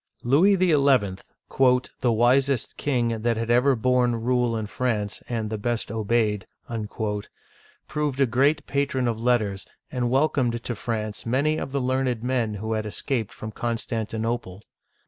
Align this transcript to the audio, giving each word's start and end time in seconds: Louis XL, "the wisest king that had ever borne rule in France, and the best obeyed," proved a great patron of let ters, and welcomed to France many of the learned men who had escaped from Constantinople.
Louis 0.23 0.55
XL, 0.55 0.89
"the 1.99 2.11
wisest 2.11 2.75
king 2.75 3.21
that 3.21 3.37
had 3.37 3.51
ever 3.51 3.75
borne 3.75 4.15
rule 4.15 4.57
in 4.57 4.65
France, 4.65 5.21
and 5.29 5.51
the 5.51 5.59
best 5.59 5.91
obeyed," 5.91 6.47
proved 7.87 8.19
a 8.19 8.25
great 8.25 8.65
patron 8.65 9.07
of 9.07 9.21
let 9.21 9.37
ters, 9.37 9.67
and 9.91 10.09
welcomed 10.09 10.63
to 10.63 10.73
France 10.75 11.27
many 11.27 11.57
of 11.59 11.71
the 11.71 11.79
learned 11.81 12.23
men 12.23 12.55
who 12.55 12.73
had 12.73 12.87
escaped 12.87 13.31
from 13.31 13.51
Constantinople. 13.51 14.63